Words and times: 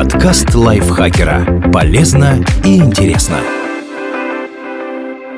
Подкаст 0.00 0.54
лайфхакера. 0.54 1.70
Полезно 1.74 2.42
и 2.64 2.78
интересно. 2.78 3.36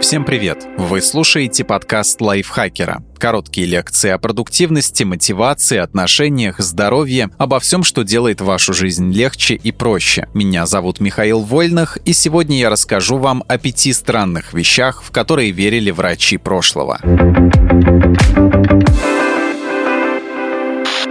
Всем 0.01 0.25
привет! 0.25 0.69
Вы 0.79 1.03
слушаете 1.03 1.65
подкаст 1.65 2.21
лайфхакера. 2.21 3.03
Короткие 3.19 3.67
лекции 3.67 4.11
о 4.11 4.19
продуктивности, 4.19 5.03
мотивации, 5.03 5.79
отношениях, 5.79 6.61
здоровье, 6.61 7.31
обо 7.39 7.59
всем, 7.59 7.83
что 7.83 8.05
делает 8.05 8.41
вашу 8.41 8.73
жизнь 8.73 9.11
легче 9.11 9.57
и 9.57 9.73
проще. 9.73 10.29
Меня 10.33 10.67
зовут 10.67 11.01
Михаил 11.01 11.41
Вольных, 11.41 11.99
и 12.05 12.13
сегодня 12.13 12.57
я 12.59 12.71
расскажу 12.71 13.19
вам 13.19 13.43
о 13.49 13.59
пяти 13.59 13.93
странных 13.93 14.55
вещах, 14.55 15.03
в 15.03 15.11
которые 15.11 15.51
верили 15.51 15.91
врачи 15.91 16.37
прошлого. 16.37 17.01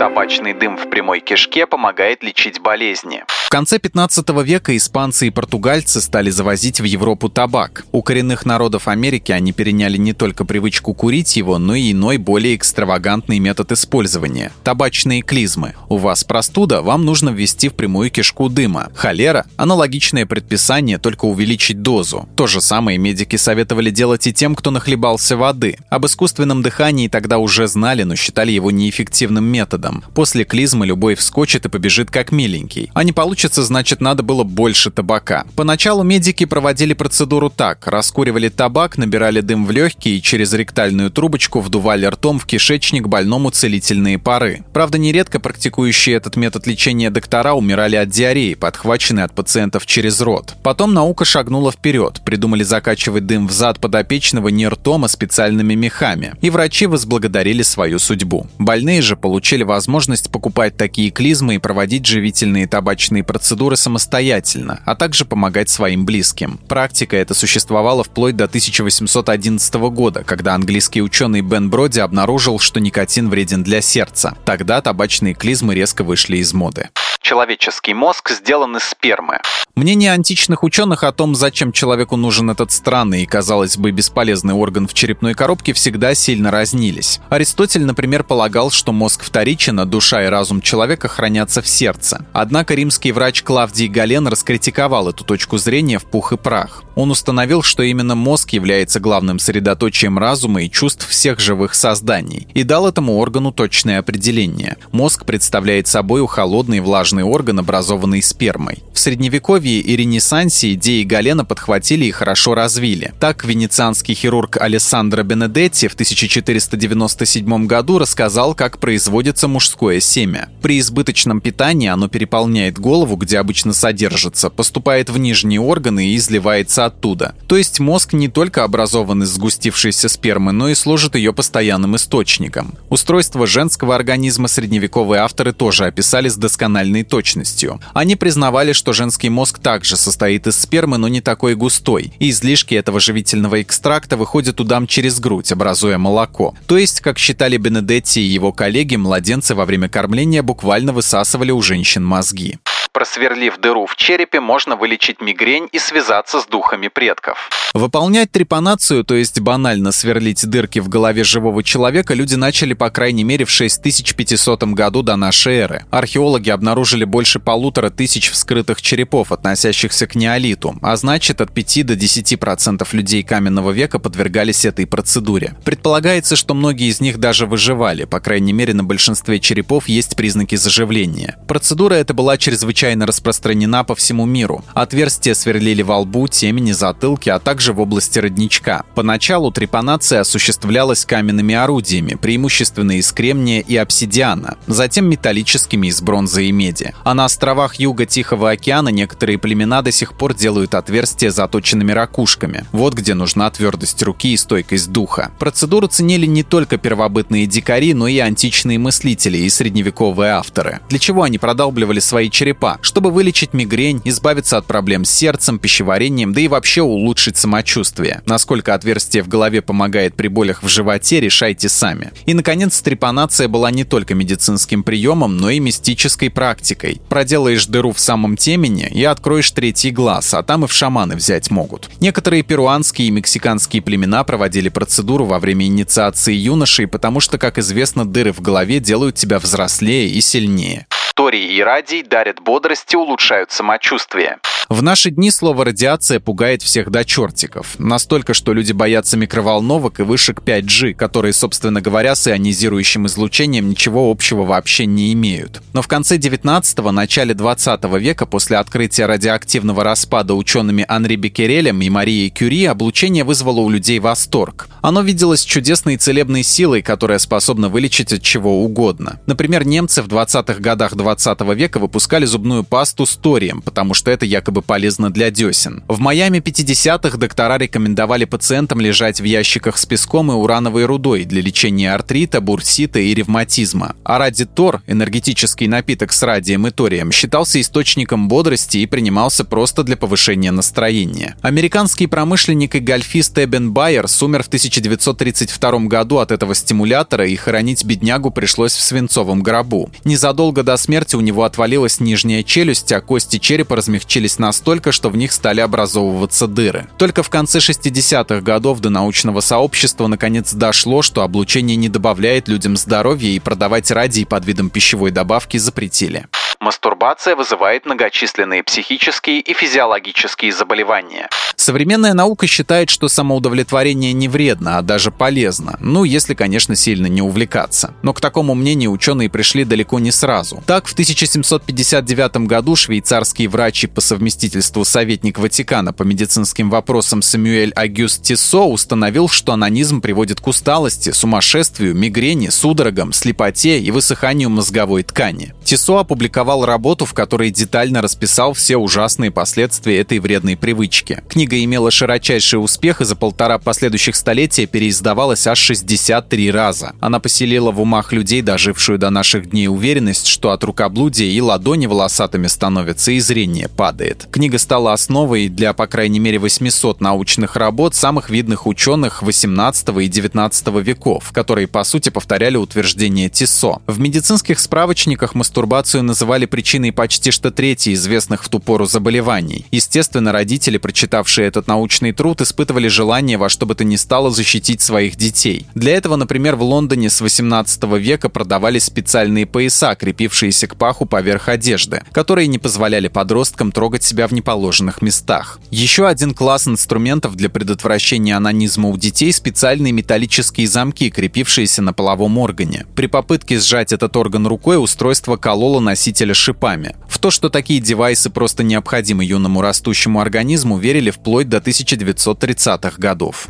Табачный 0.01 0.55
дым 0.55 0.77
в 0.77 0.89
прямой 0.89 1.19
кишке 1.19 1.67
помогает 1.67 2.23
лечить 2.23 2.59
болезни. 2.59 3.23
В 3.27 3.49
конце 3.51 3.77
15 3.77 4.29
века 4.43 4.75
испанцы 4.75 5.27
и 5.27 5.29
португальцы 5.29 6.01
стали 6.01 6.31
завозить 6.31 6.81
в 6.81 6.85
Европу 6.85 7.29
табак. 7.29 7.85
У 7.91 8.01
коренных 8.01 8.43
народов 8.43 8.87
Америки 8.87 9.31
они 9.31 9.53
переняли 9.53 9.97
не 9.97 10.13
только 10.13 10.43
привычку 10.43 10.95
курить 10.95 11.35
его, 11.35 11.59
но 11.59 11.75
и 11.75 11.91
иной, 11.91 12.17
более 12.17 12.55
экстравагантный 12.55 13.37
метод 13.37 13.73
использования– 13.73 14.51
табачные 14.63 15.21
клизмы. 15.21 15.75
У 15.87 15.97
вас 15.97 16.23
простуда, 16.23 16.81
вам 16.81 17.05
нужно 17.05 17.29
ввести 17.29 17.69
в 17.69 17.75
прямую 17.75 18.09
кишку 18.09 18.49
дыма. 18.49 18.89
Холера– 18.95 19.45
аналогичное 19.55 20.25
предписание, 20.25 20.97
только 20.97 21.25
увеличить 21.25 21.83
дозу. 21.83 22.27
То 22.35 22.47
же 22.47 22.59
самое 22.59 22.97
медики 22.97 23.35
советовали 23.35 23.91
делать 23.91 24.25
и 24.25 24.33
тем, 24.33 24.55
кто 24.55 24.71
нахлебался 24.71 25.37
воды. 25.37 25.77
Об 25.91 26.07
искусственном 26.07 26.63
дыхании 26.63 27.07
тогда 27.07 27.37
уже 27.37 27.67
знали, 27.67 28.01
но 28.01 28.15
считали 28.15 28.51
его 28.51 28.71
неэффективным 28.71 29.43
методом 29.43 29.90
годом. 29.91 30.03
После 30.13 30.43
клизмы 30.43 30.85
любой 30.85 31.15
вскочит 31.15 31.65
и 31.65 31.69
побежит 31.69 32.11
как 32.11 32.31
миленький. 32.31 32.89
А 32.93 33.03
не 33.03 33.11
получится, 33.11 33.63
значит, 33.63 34.01
надо 34.01 34.23
было 34.23 34.43
больше 34.43 34.91
табака. 34.91 35.45
Поначалу 35.55 36.03
медики 36.03 36.45
проводили 36.45 36.93
процедуру 36.93 37.49
так. 37.49 37.87
Раскуривали 37.87 38.49
табак, 38.49 38.97
набирали 38.97 39.41
дым 39.41 39.65
в 39.65 39.71
легкие 39.71 40.17
и 40.17 40.21
через 40.21 40.53
ректальную 40.53 41.11
трубочку 41.11 41.59
вдували 41.59 42.05
ртом 42.05 42.39
в 42.39 42.45
кишечник 42.45 43.07
больному 43.07 43.51
целительные 43.51 44.17
пары. 44.17 44.63
Правда, 44.73 44.97
нередко 44.97 45.39
практикующие 45.39 46.15
этот 46.15 46.35
метод 46.35 46.67
лечения 46.67 47.09
доктора 47.09 47.53
умирали 47.53 47.95
от 47.95 48.09
диареи, 48.09 48.53
подхваченной 48.53 49.23
от 49.23 49.33
пациентов 49.33 49.85
через 49.85 50.21
рот. 50.21 50.55
Потом 50.63 50.93
наука 50.93 51.25
шагнула 51.25 51.71
вперед. 51.71 52.21
Придумали 52.25 52.63
закачивать 52.63 53.25
дым 53.25 53.47
в 53.47 53.51
зад 53.51 53.79
подопечного 53.79 54.49
не 54.49 54.67
ртом, 54.67 55.05
а 55.05 55.07
специальными 55.07 55.73
мехами. 55.73 56.33
И 56.41 56.49
врачи 56.49 56.85
возблагодарили 56.85 57.63
свою 57.63 57.99
судьбу. 57.99 58.47
Больные 58.57 59.01
же 59.01 59.15
получили 59.15 59.63
возможность 59.63 59.80
возможность 59.81 60.29
покупать 60.29 60.77
такие 60.77 61.09
клизмы 61.09 61.55
и 61.55 61.57
проводить 61.57 62.05
живительные 62.05 62.67
табачные 62.67 63.23
процедуры 63.23 63.75
самостоятельно, 63.75 64.79
а 64.85 64.93
также 64.93 65.25
помогать 65.25 65.69
своим 65.69 66.05
близким. 66.05 66.59
Практика 66.67 67.17
эта 67.17 67.33
существовала 67.33 68.03
вплоть 68.03 68.35
до 68.35 68.43
1811 68.43 69.73
года, 69.89 70.23
когда 70.23 70.53
английский 70.53 71.01
ученый 71.01 71.41
Бен 71.41 71.71
Броди 71.71 71.99
обнаружил, 71.99 72.59
что 72.59 72.79
никотин 72.79 73.27
вреден 73.27 73.63
для 73.63 73.81
сердца. 73.81 74.37
Тогда 74.45 74.81
табачные 74.81 75.33
клизмы 75.33 75.73
резко 75.73 76.03
вышли 76.03 76.37
из 76.37 76.53
моды. 76.53 76.89
Человеческий 77.21 77.93
мозг 77.93 78.31
сделан 78.31 78.77
из 78.77 78.83
спермы. 78.83 79.37
Мнения 79.75 80.11
античных 80.11 80.63
ученых 80.63 81.03
о 81.03 81.11
том, 81.11 81.35
зачем 81.35 81.71
человеку 81.71 82.15
нужен 82.15 82.49
этот 82.49 82.71
странный 82.71 83.23
и, 83.23 83.25
казалось 83.27 83.77
бы, 83.77 83.91
бесполезный 83.91 84.55
орган 84.55 84.87
в 84.87 84.93
черепной 84.93 85.35
коробке, 85.35 85.73
всегда 85.73 86.15
сильно 86.15 86.49
разнились. 86.49 87.19
Аристотель, 87.29 87.85
например, 87.85 88.23
полагал, 88.23 88.71
что 88.71 88.91
мозг 88.91 89.23
вторичен, 89.23 89.79
а 89.79 89.85
душа 89.85 90.25
и 90.25 90.27
разум 90.27 90.61
человека 90.61 91.07
хранятся 91.07 91.61
в 91.61 91.67
сердце. 91.67 92.25
Однако 92.33 92.73
римский 92.73 93.11
врач 93.11 93.43
Клавдий 93.43 93.87
Гален 93.87 94.27
раскритиковал 94.27 95.07
эту 95.07 95.23
точку 95.23 95.57
зрения 95.57 95.99
в 95.99 96.05
пух 96.05 96.33
и 96.33 96.37
прах. 96.37 96.83
Он 96.95 97.11
установил, 97.11 97.61
что 97.61 97.83
именно 97.83 98.15
мозг 98.15 98.49
является 98.49 98.99
главным 98.99 99.39
средоточием 99.39 100.17
разума 100.17 100.63
и 100.63 100.69
чувств 100.69 101.07
всех 101.07 101.39
живых 101.39 101.75
созданий, 101.75 102.47
и 102.53 102.63
дал 102.63 102.87
этому 102.87 103.17
органу 103.17 103.51
точное 103.51 103.99
определение. 103.99 104.77
Мозг 104.91 105.25
представляет 105.25 105.87
собой 105.87 106.21
холодный 106.27 106.81
влажный 106.81 107.10
орган, 107.19 107.59
образованный 107.59 108.21
спермой. 108.21 108.83
В 108.93 108.99
Средневековье 108.99 109.79
и 109.79 109.95
Ренессансе 109.95 110.73
идеи 110.73 111.03
Галена 111.03 111.45
подхватили 111.45 112.05
и 112.05 112.11
хорошо 112.11 112.55
развили. 112.55 113.13
Так, 113.19 113.43
венецианский 113.45 114.13
хирург 114.13 114.57
Алессандро 114.57 115.23
Бенедетти 115.23 115.87
в 115.87 115.93
1497 115.93 117.67
году 117.67 117.99
рассказал, 117.99 118.55
как 118.55 118.79
производится 118.79 119.47
мужское 119.47 119.99
семя. 119.99 120.49
При 120.61 120.79
избыточном 120.79 121.41
питании 121.41 121.89
оно 121.89 122.07
переполняет 122.07 122.79
голову, 122.79 123.15
где 123.15 123.39
обычно 123.39 123.73
содержится, 123.73 124.49
поступает 124.49 125.09
в 125.09 125.17
нижние 125.17 125.59
органы 125.59 126.07
и 126.07 126.15
изливается 126.15 126.85
оттуда. 126.85 127.35
То 127.47 127.57
есть 127.57 127.79
мозг 127.79 128.13
не 128.13 128.27
только 128.27 128.63
образован 128.63 129.23
из 129.23 129.29
сгустившейся 129.29 130.09
спермы, 130.09 130.51
но 130.51 130.69
и 130.69 130.75
служит 130.75 131.15
ее 131.15 131.33
постоянным 131.33 131.95
источником. 131.95 132.75
Устройство 132.89 133.47
женского 133.47 133.95
организма 133.95 134.47
средневековые 134.47 135.21
авторы 135.21 135.53
тоже 135.53 135.85
описали 135.85 136.29
с 136.29 136.35
доскональной 136.35 137.00
точностью. 137.03 137.79
Они 137.93 138.15
признавали, 138.15 138.73
что 138.73 138.93
женский 138.93 139.29
мозг 139.29 139.59
также 139.59 139.97
состоит 139.97 140.47
из 140.47 140.59
спермы, 140.59 140.97
но 140.97 141.07
не 141.07 141.21
такой 141.21 141.55
густой, 141.55 142.13
и 142.19 142.29
излишки 142.29 142.75
этого 142.75 142.99
живительного 142.99 143.61
экстракта 143.61 144.17
выходят 144.17 144.59
у 144.59 144.63
дам 144.63 144.87
через 144.87 145.19
грудь, 145.19 145.51
образуя 145.51 145.97
молоко. 145.97 146.55
То 146.67 146.77
есть, 146.77 147.01
как 147.01 147.17
считали 147.17 147.57
Бенедетти 147.57 148.21
и 148.21 148.31
его 148.31 148.51
коллеги, 148.51 148.95
младенцы 148.95 149.55
во 149.55 149.65
время 149.65 149.89
кормления 149.89 150.43
буквально 150.43 150.93
высасывали 150.93 151.51
у 151.51 151.61
женщин 151.61 152.03
мозги. 152.03 152.57
Просверлив 152.93 153.57
дыру 153.57 153.85
в 153.85 153.95
черепе, 153.95 154.41
можно 154.41 154.75
вылечить 154.75 155.21
мигрень 155.21 155.69
и 155.71 155.79
связаться 155.79 156.41
с 156.41 156.45
духами 156.45 156.89
предков. 156.89 157.49
Выполнять 157.73 158.31
трепанацию, 158.33 159.05
то 159.05 159.15
есть 159.15 159.39
банально 159.39 159.93
сверлить 159.93 160.45
дырки 160.45 160.79
в 160.79 160.89
голове 160.89 161.23
живого 161.23 161.63
человека, 161.63 162.13
люди 162.13 162.35
начали 162.35 162.73
по 162.73 162.89
крайней 162.89 163.23
мере 163.23 163.45
в 163.45 163.49
6500 163.49 164.63
году 164.73 165.03
до 165.03 165.15
нашей 165.15 165.55
эры. 165.55 165.85
Археологи 165.89 166.49
обнаружили 166.49 167.05
больше 167.05 167.39
полутора 167.39 167.91
тысяч 167.91 168.29
вскрытых 168.29 168.81
черепов, 168.81 169.31
относящихся 169.31 170.05
к 170.05 170.15
неолиту, 170.15 170.75
а 170.81 170.97
значит 170.97 171.39
от 171.39 171.53
5 171.53 171.85
до 171.85 171.93
10% 171.93 172.85
людей 172.91 173.23
каменного 173.23 173.71
века 173.71 173.99
подвергались 173.99 174.65
этой 174.65 174.85
процедуре. 174.85 175.55
Предполагается, 175.63 176.35
что 176.35 176.53
многие 176.53 176.89
из 176.89 176.99
них 176.99 177.19
даже 177.19 177.45
выживали, 177.45 178.03
по 178.03 178.19
крайней 178.19 178.51
мере 178.51 178.73
на 178.73 178.83
большинстве 178.83 179.39
черепов 179.39 179.87
есть 179.87 180.17
признаки 180.17 180.55
заживления. 180.55 181.37
Процедура 181.47 181.93
эта 181.93 182.13
была 182.13 182.37
чрезвычайно 182.37 182.80
распространена 182.89 183.83
по 183.83 183.95
всему 183.95 184.25
миру. 184.25 184.63
Отверстия 184.73 185.33
сверлили 185.33 185.81
во 185.81 185.99
лбу, 185.99 186.27
темени, 186.27 186.71
затылке, 186.71 187.33
а 187.33 187.39
также 187.39 187.73
в 187.73 187.79
области 187.79 188.19
родничка. 188.19 188.83
Поначалу 188.95 189.51
трепанация 189.51 190.21
осуществлялась 190.21 191.05
каменными 191.05 191.55
орудиями, 191.55 192.15
преимущественно 192.15 192.97
из 192.97 193.11
кремния 193.11 193.59
и 193.61 193.75
обсидиана, 193.75 194.57
затем 194.67 195.09
металлическими 195.09 195.87
из 195.87 196.01
бронзы 196.01 196.45
и 196.45 196.51
меди. 196.51 196.93
А 197.03 197.13
на 197.13 197.25
островах 197.25 197.75
юга 197.75 198.05
Тихого 198.05 198.51
океана 198.51 198.89
некоторые 198.89 199.37
племена 199.37 199.81
до 199.81 199.91
сих 199.91 200.13
пор 200.13 200.33
делают 200.33 200.75
отверстия 200.75 201.31
заточенными 201.31 201.91
ракушками. 201.91 202.65
Вот 202.71 202.93
где 202.93 203.13
нужна 203.13 203.49
твердость 203.49 204.01
руки 204.03 204.33
и 204.33 204.37
стойкость 204.37 204.91
духа. 204.91 205.31
Процедуру 205.39 205.87
ценили 205.87 206.25
не 206.25 206.43
только 206.43 206.77
первобытные 206.77 207.45
дикари, 207.45 207.93
но 207.93 208.07
и 208.07 208.19
античные 208.19 208.79
мыслители 208.79 209.37
и 209.37 209.49
средневековые 209.49 210.31
авторы. 210.31 210.79
Для 210.89 210.99
чего 210.99 211.23
они 211.23 211.37
продалбливали 211.37 211.99
свои 211.99 212.29
черепа? 212.29 212.70
Чтобы 212.81 213.11
вылечить 213.11 213.53
мигрень, 213.53 214.01
избавиться 214.05 214.57
от 214.57 214.65
проблем 214.65 215.05
с 215.05 215.11
сердцем, 215.11 215.59
пищеварением, 215.59 216.33
да 216.33 216.41
и 216.41 216.47
вообще 216.47 216.81
улучшить 216.81 217.37
самочувствие. 217.37 218.21
Насколько 218.25 218.73
отверстие 218.73 219.23
в 219.23 219.27
голове 219.27 219.61
помогает 219.61 220.15
при 220.15 220.27
болях 220.27 220.63
в 220.63 220.67
животе, 220.67 221.19
решайте 221.19 221.69
сами. 221.69 222.11
И, 222.25 222.33
наконец, 222.33 222.81
трепанация 222.81 223.47
была 223.47 223.71
не 223.71 223.83
только 223.83 224.15
медицинским 224.15 224.83
приемом, 224.83 225.37
но 225.37 225.49
и 225.49 225.59
мистической 225.59 226.29
практикой. 226.29 227.01
Проделаешь 227.09 227.65
дыру 227.65 227.91
в 227.91 227.99
самом 227.99 228.37
темени 228.37 228.89
и 228.91 229.03
откроешь 229.03 229.51
третий 229.51 229.91
глаз, 229.91 230.33
а 230.33 230.43
там 230.43 230.65
и 230.65 230.67
в 230.67 230.73
шаманы 230.73 231.15
взять 231.15 231.51
могут. 231.51 231.89
Некоторые 231.99 232.43
перуанские 232.43 233.07
и 233.07 233.11
мексиканские 233.11 233.81
племена 233.81 234.23
проводили 234.23 234.69
процедуру 234.69 235.25
во 235.25 235.39
время 235.39 235.65
инициации 235.65 236.33
юношей, 236.33 236.87
потому 236.87 237.19
что, 237.19 237.37
как 237.37 237.57
известно, 237.57 238.05
дыры 238.05 238.33
в 238.33 238.41
голове 238.41 238.79
делают 238.79 239.15
тебя 239.15 239.39
взрослее 239.39 240.09
и 240.09 240.21
сильнее. 240.21 240.87
Торий 241.13 241.55
и 241.55 241.61
радий 241.61 242.03
дарят 242.03 242.39
бодрость 242.39 242.93
и 242.93 242.97
улучшают 242.97 243.51
самочувствие. 243.51 244.39
В 244.71 244.81
наши 244.81 245.09
дни 245.09 245.31
слово 245.31 245.65
«радиация» 245.65 246.21
пугает 246.21 246.61
всех 246.61 246.91
до 246.91 247.03
чертиков. 247.03 247.77
Настолько, 247.77 248.33
что 248.33 248.53
люди 248.53 248.71
боятся 248.71 249.17
микроволновок 249.17 249.99
и 249.99 250.03
вышек 250.03 250.41
5G, 250.41 250.93
которые, 250.93 251.33
собственно 251.33 251.81
говоря, 251.81 252.15
с 252.15 252.25
ионизирующим 252.25 253.05
излучением 253.07 253.67
ничего 253.67 254.09
общего 254.09 254.43
вообще 254.43 254.85
не 254.85 255.11
имеют. 255.11 255.61
Но 255.73 255.81
в 255.81 255.89
конце 255.89 256.15
19-го, 256.15 256.89
начале 256.93 257.33
20 257.33 257.83
века, 257.99 258.25
после 258.25 258.55
открытия 258.55 259.07
радиоактивного 259.07 259.83
распада 259.83 260.35
учеными 260.35 260.85
Анри 260.87 261.17
Беккерелем 261.17 261.81
и 261.81 261.89
Марией 261.89 262.29
Кюри, 262.29 262.63
облучение 262.63 263.25
вызвало 263.25 263.59
у 263.59 263.69
людей 263.69 263.99
восторг. 263.99 264.69
Оно 264.81 265.01
виделось 265.01 265.43
чудесной 265.43 265.97
целебной 265.97 266.43
силой, 266.43 266.81
которая 266.81 267.19
способна 267.19 267.67
вылечить 267.67 268.13
от 268.13 268.21
чего 268.21 268.63
угодно. 268.63 269.19
Например, 269.25 269.65
немцы 269.65 270.01
в 270.01 270.07
20-х 270.07 270.61
годах 270.61 270.95
20 270.95 271.10
20 271.11 271.41
века 271.55 271.79
выпускали 271.79 272.25
зубную 272.25 272.63
пасту 272.63 273.05
с 273.05 273.17
торием, 273.17 273.61
потому 273.61 273.93
что 273.93 274.11
это 274.11 274.25
якобы 274.25 274.61
полезно 274.61 275.09
для 275.11 275.29
десен. 275.29 275.83
В 275.89 275.99
Майами 275.99 276.37
50-х 276.37 277.17
доктора 277.17 277.57
рекомендовали 277.57 278.23
пациентам 278.23 278.79
лежать 278.79 279.19
в 279.19 279.25
ящиках 279.25 279.77
с 279.77 279.85
песком 279.85 280.31
и 280.31 280.35
урановой 280.35 280.85
рудой 280.85 281.25
для 281.25 281.41
лечения 281.41 281.93
артрита, 281.93 282.39
бурсита 282.39 282.99
и 282.99 283.13
ревматизма. 283.13 283.95
А 284.05 284.19
радитор, 284.19 284.83
энергетический 284.87 285.67
напиток 285.67 286.13
с 286.13 286.23
радием 286.23 286.65
и 286.65 286.71
торием, 286.71 287.11
считался 287.11 287.59
источником 287.59 288.29
бодрости 288.29 288.77
и 288.77 288.85
принимался 288.85 289.43
просто 289.43 289.83
для 289.83 289.97
повышения 289.97 290.51
настроения. 290.51 291.35
Американский 291.41 292.07
промышленник 292.07 292.75
и 292.75 292.79
гольфист 292.79 293.37
Эбен 293.37 293.73
Байерс 293.73 294.23
умер 294.23 294.43
в 294.43 294.47
1932 294.47 295.71
году 295.87 296.19
от 296.19 296.31
этого 296.31 296.55
стимулятора, 296.55 297.27
и 297.27 297.35
хоронить 297.35 297.83
беднягу 297.83 298.31
пришлось 298.31 298.73
в 298.73 298.81
свинцовом 298.81 299.43
гробу. 299.43 299.91
Незадолго 300.05 300.63
до 300.63 300.77
смерти 300.77 300.90
у 301.17 301.21
него 301.21 301.43
отвалилась 301.43 301.99
нижняя 301.99 302.43
челюсть, 302.43 302.91
а 302.91 303.01
кости 303.01 303.37
черепа 303.39 303.75
размягчились 303.75 304.39
настолько, 304.39 304.91
что 304.91 305.09
в 305.09 305.17
них 305.17 305.31
стали 305.31 305.61
образовываться 305.61 306.47
дыры. 306.47 306.87
Только 306.97 307.23
в 307.23 307.29
конце 307.29 307.59
60-х 307.59 308.41
годов 308.41 308.79
до 308.79 308.89
научного 308.89 309.41
сообщества 309.41 310.07
наконец 310.07 310.53
дошло, 310.53 311.01
что 311.01 311.21
облучение 311.23 311.75
не 311.75 311.89
добавляет 311.89 312.47
людям 312.47 312.75
здоровья 312.77 313.29
и 313.29 313.39
продавать 313.39 313.91
радий 313.91 314.25
под 314.25 314.45
видом 314.45 314.69
пищевой 314.69 315.11
добавки 315.11 315.57
запретили. 315.57 316.27
Мастурбация 316.61 317.35
вызывает 317.35 317.87
многочисленные 317.87 318.61
психические 318.61 319.39
и 319.39 319.51
физиологические 319.55 320.51
заболевания. 320.51 321.27
Современная 321.55 322.13
наука 322.13 322.45
считает, 322.45 322.91
что 322.91 323.07
самоудовлетворение 323.07 324.13
не 324.13 324.27
вредно, 324.27 324.77
а 324.77 324.83
даже 324.83 325.09
полезно. 325.09 325.77
Ну, 325.79 326.03
если, 326.03 326.35
конечно, 326.35 326.75
сильно 326.75 327.07
не 327.07 327.23
увлекаться. 327.23 327.95
Но 328.03 328.13
к 328.13 328.21
такому 328.21 328.53
мнению 328.53 328.91
ученые 328.91 329.27
пришли 329.27 329.63
далеко 329.63 329.97
не 329.97 330.11
сразу. 330.11 330.63
Так, 330.67 330.85
в 330.85 330.93
1759 330.93 332.47
году 332.47 332.75
швейцарский 332.75 333.47
врач 333.47 333.85
и 333.85 333.87
по 333.87 333.99
совместительству 333.99 334.85
советник 334.85 335.39
Ватикана 335.39 335.93
по 335.93 336.03
медицинским 336.03 336.69
вопросам 336.69 337.23
Самюэль 337.23 337.73
Агюст 337.75 338.21
Тиссо 338.21 338.65
установил, 338.65 339.29
что 339.29 339.53
анонизм 339.53 339.99
приводит 339.99 340.39
к 340.39 340.47
усталости, 340.47 341.09
сумасшествию, 341.09 341.95
мигрени, 341.95 342.49
судорогам, 342.49 343.13
слепоте 343.13 343.79
и 343.79 343.89
высыханию 343.89 344.51
мозговой 344.51 345.01
ткани. 345.01 345.55
Тиссо 345.71 345.99
опубликовал 345.99 346.65
работу, 346.65 347.05
в 347.05 347.13
которой 347.13 347.49
детально 347.49 348.01
расписал 348.01 348.51
все 348.51 348.75
ужасные 348.75 349.31
последствия 349.31 350.01
этой 350.01 350.19
вредной 350.19 350.57
привычки. 350.57 351.23
Книга 351.29 351.63
имела 351.63 351.91
широчайший 351.91 352.61
успех 352.61 352.99
и 352.99 353.05
за 353.05 353.15
полтора 353.15 353.57
последующих 353.57 354.17
столетия 354.17 354.65
переиздавалась 354.65 355.47
аж 355.47 355.57
63 355.57 356.51
раза. 356.51 356.91
Она 356.99 357.21
поселила 357.21 357.71
в 357.71 357.79
умах 357.79 358.11
людей, 358.11 358.41
дожившую 358.41 358.99
до 358.99 359.09
наших 359.11 359.51
дней 359.51 359.69
уверенность, 359.69 360.27
что 360.27 360.51
от 360.51 360.61
рукоблудия 360.65 361.31
и 361.31 361.39
ладони 361.39 361.85
волосатыми 361.85 362.47
становятся, 362.47 363.13
и 363.13 363.21
зрение 363.21 363.69
падает. 363.69 364.27
Книга 364.29 364.57
стала 364.57 364.91
основой 364.91 365.47
для, 365.47 365.71
по 365.71 365.87
крайней 365.87 366.19
мере, 366.19 366.37
800 366.37 366.99
научных 366.99 367.55
работ 367.55 367.95
самых 367.95 368.29
видных 368.29 368.67
ученых 368.67 369.21
18 369.21 369.87
и 370.01 370.07
19 370.09 370.67
веков, 370.83 371.31
которые, 371.31 371.67
по 371.67 371.85
сути, 371.85 372.09
повторяли 372.09 372.57
утверждение 372.57 373.29
Тиссо. 373.29 373.77
В 373.87 373.99
медицинских 374.01 374.59
справочниках 374.59 375.33
мастурбацию 375.61 376.03
называли 376.03 376.47
причиной 376.47 376.91
почти 376.91 377.29
что 377.29 377.51
трети 377.51 377.93
известных 377.93 378.43
в 378.43 378.49
ту 378.49 378.59
пору 378.59 378.85
заболеваний. 378.85 379.65
Естественно, 379.69 380.31
родители, 380.31 380.79
прочитавшие 380.79 381.47
этот 381.47 381.67
научный 381.67 382.13
труд, 382.13 382.41
испытывали 382.41 382.87
желание 382.87 383.37
во 383.37 383.47
что 383.47 383.67
бы 383.67 383.75
то 383.75 383.83
ни 383.83 383.95
стало 383.95 384.31
защитить 384.31 384.81
своих 384.81 385.17
детей. 385.17 385.67
Для 385.75 385.95
этого, 385.95 386.15
например, 386.15 386.55
в 386.55 386.63
Лондоне 386.63 387.11
с 387.11 387.21
18 387.21 387.83
века 387.99 388.29
продавались 388.29 388.85
специальные 388.85 389.45
пояса, 389.45 389.93
крепившиеся 389.93 390.65
к 390.65 390.75
паху 390.77 391.05
поверх 391.05 391.47
одежды, 391.47 392.01
которые 392.11 392.47
не 392.47 392.57
позволяли 392.57 393.07
подросткам 393.07 393.71
трогать 393.71 394.03
себя 394.03 394.27
в 394.27 394.31
неположенных 394.31 395.03
местах. 395.03 395.59
Еще 395.69 396.07
один 396.07 396.33
класс 396.33 396.67
инструментов 396.67 397.35
для 397.35 397.49
предотвращения 397.49 398.35
анонизма 398.35 398.89
у 398.89 398.97
детей– 398.97 399.31
специальные 399.33 399.93
металлические 399.93 400.65
замки, 400.65 401.11
крепившиеся 401.11 401.83
на 401.83 401.93
половом 401.93 402.39
органе. 402.39 402.87
При 402.95 403.05
попытке 403.05 403.59
сжать 403.59 403.93
этот 403.93 404.15
орган 404.15 404.47
рукой 404.47 404.81
устройство 404.81 405.35
кололо 405.51 405.81
носителя 405.81 406.33
шипами. 406.33 406.95
В 407.09 407.19
то, 407.19 407.29
что 407.29 407.49
такие 407.49 407.81
девайсы 407.81 408.29
просто 408.29 408.63
необходимы 408.63 409.25
юному 409.25 409.61
растущему 409.61 410.21
организму, 410.21 410.77
верили 410.77 411.09
вплоть 411.09 411.49
до 411.49 411.57
1930-х 411.57 412.93
годов. 412.97 413.49